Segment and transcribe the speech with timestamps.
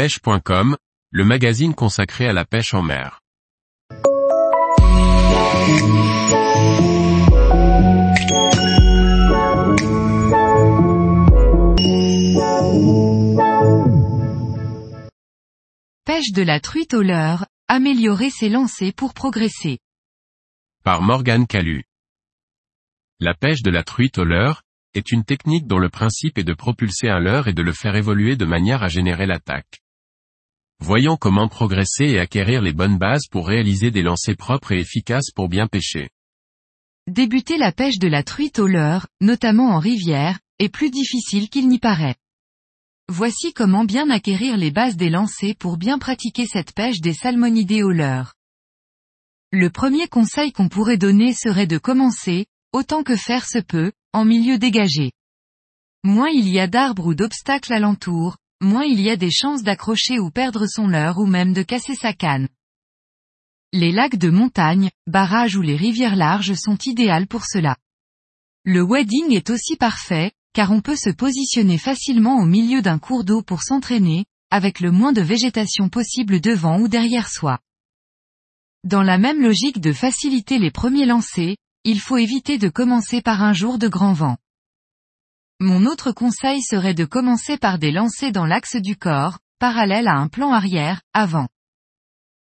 [0.00, 0.78] pêche.com,
[1.10, 3.20] le magazine consacré à la pêche en mer.
[16.06, 19.80] Pêche de la truite au leurre, améliorer ses lancers pour progresser.
[20.82, 21.84] Par Morgane Calu.
[23.18, 24.62] La pêche de la truite au leurre,
[24.94, 27.96] est une technique dont le principe est de propulser un leurre et de le faire
[27.96, 29.82] évoluer de manière à générer l'attaque.
[30.82, 35.30] Voyons comment progresser et acquérir les bonnes bases pour réaliser des lancers propres et efficaces
[35.30, 36.08] pour bien pêcher.
[37.06, 41.68] Débuter la pêche de la truite au leurre, notamment en rivière, est plus difficile qu'il
[41.68, 42.16] n'y paraît.
[43.08, 47.82] Voici comment bien acquérir les bases des lancers pour bien pratiquer cette pêche des salmonidés
[47.82, 48.34] au leurre.
[49.52, 54.24] Le premier conseil qu'on pourrait donner serait de commencer, autant que faire se peut, en
[54.24, 55.12] milieu dégagé.
[56.04, 60.18] Moins il y a d'arbres ou d'obstacles alentour, moins il y a des chances d'accrocher
[60.18, 62.48] ou perdre son leurre ou même de casser sa canne.
[63.72, 67.76] Les lacs de montagne, barrages ou les rivières larges sont idéales pour cela.
[68.64, 73.24] Le wedding est aussi parfait, car on peut se positionner facilement au milieu d'un cours
[73.24, 77.60] d'eau pour s'entraîner, avec le moins de végétation possible devant ou derrière soi.
[78.82, 83.42] Dans la même logique de faciliter les premiers lancers, il faut éviter de commencer par
[83.42, 84.36] un jour de grand vent.
[85.62, 90.14] Mon autre conseil serait de commencer par des lancers dans l'axe du corps, parallèle à
[90.14, 91.48] un plan arrière, avant.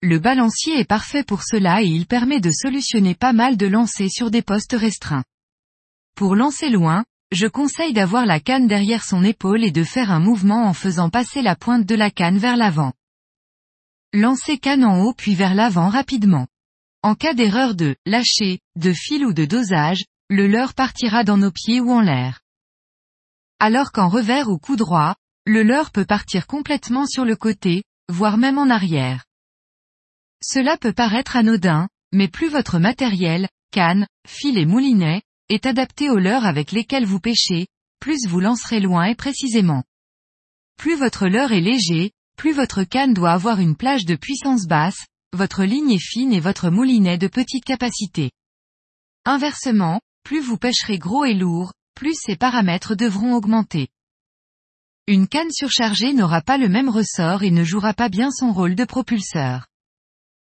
[0.02, 4.10] Le balancier est parfait pour cela et il permet de solutionner pas mal de lancers
[4.10, 5.24] sur des postes restreints.
[6.14, 10.20] Pour lancer loin, je conseille d'avoir la canne derrière son épaule et de faire un
[10.20, 12.92] mouvement en faisant passer la pointe de la canne vers l'avant.
[14.12, 16.48] Lancer canne en haut puis vers l'avant rapidement.
[17.02, 21.50] En cas d'erreur de lâcher, de fil ou de dosage, le leurre partira dans nos
[21.50, 22.42] pieds ou en l'air.
[23.58, 28.36] Alors qu'en revers ou coup droit, le leurre peut partir complètement sur le côté, voire
[28.36, 29.24] même en arrière.
[30.42, 36.18] Cela peut paraître anodin, mais plus votre matériel, canne, fil et moulinet, est adapté aux
[36.18, 37.66] leurres avec lesquels vous pêchez,
[38.00, 39.84] plus vous lancerez loin et précisément.
[40.76, 45.06] Plus votre leurre est léger, plus votre canne doit avoir une plage de puissance basse,
[45.32, 48.30] votre ligne est fine et votre moulinet de petite capacité.
[49.24, 53.88] Inversement, plus vous pêcherez gros et lourd, plus ces paramètres devront augmenter.
[55.08, 58.76] Une canne surchargée n'aura pas le même ressort et ne jouera pas bien son rôle
[58.76, 59.66] de propulseur.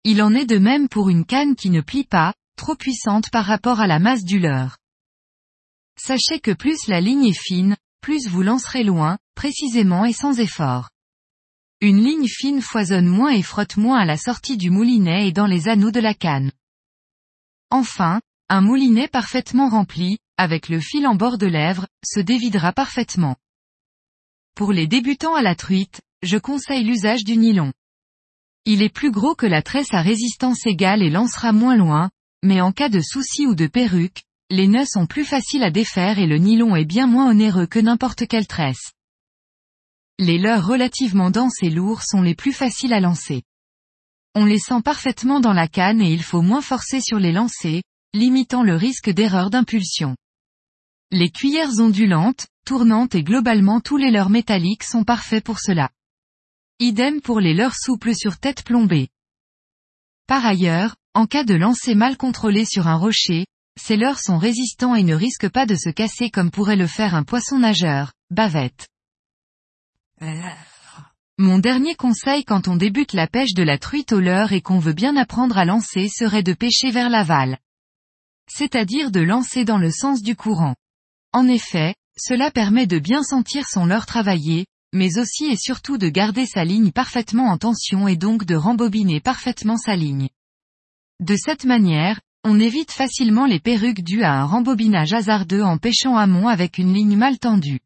[0.04, 3.44] Il en est de même pour une canne qui ne plie pas, trop puissante par
[3.44, 4.76] rapport à la masse du leurre.
[5.99, 10.91] Sachez que plus la ligne est fine, plus vous lancerez loin, précisément et sans effort.
[11.81, 15.47] Une ligne fine foisonne moins et frotte moins à la sortie du moulinet et dans
[15.47, 16.50] les anneaux de la canne.
[17.70, 23.37] Enfin, un moulinet parfaitement rempli, avec le fil en bord de lèvre, se dévidera parfaitement.
[24.54, 27.72] Pour les débutants à la truite, je conseille l'usage du nylon.
[28.65, 32.10] Il est plus gros que la tresse à résistance égale et lancera moins loin,
[32.43, 36.19] mais en cas de souci ou de perruque, les nœuds sont plus faciles à défaire
[36.19, 38.93] et le nylon est bien moins onéreux que n'importe quelle tresse.
[40.19, 43.43] Les leurres relativement denses et lourds sont les plus faciles à lancer.
[44.34, 47.82] On les sent parfaitement dans la canne et il faut moins forcer sur les lancers,
[48.15, 50.16] limitant le risque d'erreur d'impulsion.
[51.10, 55.88] Les cuillères ondulantes, tournantes et globalement tous les leurres métalliques sont parfaits pour cela.
[56.80, 59.08] Idem pour les leurres souples sur tête plombée.
[60.26, 63.46] Par ailleurs, en cas de lancer mal contrôlé sur un rocher,
[63.80, 67.14] ces leurres sont résistants et ne risquent pas de se casser comme pourrait le faire
[67.14, 68.88] un poisson nageur, bavette.
[71.38, 74.78] Mon dernier conseil quand on débute la pêche de la truite au leurre et qu'on
[74.78, 77.58] veut bien apprendre à lancer serait de pêcher vers l'aval.
[78.50, 80.75] C'est-à-dire de lancer dans le sens du courant.
[81.38, 86.09] En effet, cela permet de bien sentir son leurre travailler, mais aussi et surtout de
[86.09, 90.31] garder sa ligne parfaitement en tension et donc de rembobiner parfaitement sa ligne.
[91.21, 96.16] De cette manière, on évite facilement les perruques dues à un rembobinage hasardeux en pêchant
[96.16, 97.78] amont avec une ligne mal tendue.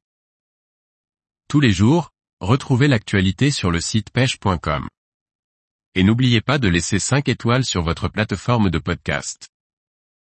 [1.47, 2.09] Tous les jours,
[2.41, 4.89] Retrouvez l'actualité sur le site pêche.com.
[5.95, 9.52] Et n'oubliez pas de laisser 5 étoiles sur votre plateforme de podcast.